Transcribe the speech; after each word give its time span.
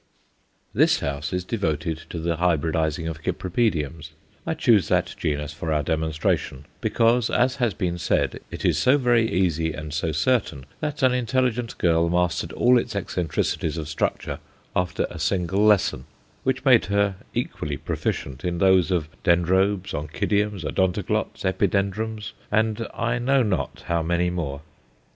This 0.73 1.01
house 1.01 1.31
is 1.31 1.43
devoted 1.43 2.05
to 2.09 2.17
the 2.17 2.37
hybridizing 2.37 3.07
of 3.07 3.21
Cypripediums; 3.21 4.13
I 4.47 4.55
choose 4.55 4.87
that 4.87 5.13
genus 5.15 5.53
for 5.53 5.71
our 5.71 5.83
demonstration, 5.83 6.65
because, 6.81 7.29
as 7.29 7.57
has 7.57 7.75
been 7.75 7.99
said, 7.99 8.39
it 8.49 8.65
is 8.65 8.79
so 8.79 8.97
very 8.97 9.31
easy 9.31 9.73
and 9.73 9.93
so 9.93 10.11
certain 10.11 10.65
that 10.79 11.03
an 11.03 11.13
intelligent 11.13 11.77
girl 11.77 12.09
mastered 12.09 12.51
all 12.53 12.79
its 12.79 12.95
eccentricities 12.95 13.77
of 13.77 13.87
structure 13.87 14.39
after 14.75 15.05
a 15.11 15.19
single 15.19 15.63
lesson, 15.63 16.05
which 16.43 16.65
made 16.65 16.85
her 16.85 17.17
equally 17.35 17.77
proficient 17.77 18.43
in 18.43 18.57
those 18.57 18.89
of 18.89 19.07
Dendrobes, 19.23 19.93
Oncidiums, 19.93 20.63
Odontoglots, 20.63 21.45
Epidendrums, 21.45 22.31
and 22.51 22.87
I 22.95 23.19
know 23.19 23.43
not 23.43 23.83
how 23.85 24.01
many 24.01 24.31
more. 24.31 24.61